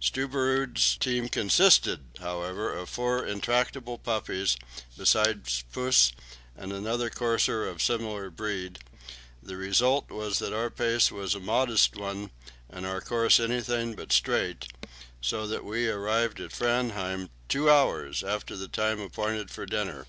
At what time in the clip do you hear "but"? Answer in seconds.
13.96-14.12